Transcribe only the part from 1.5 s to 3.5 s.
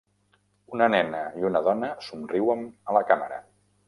dona somriuen a la càmera.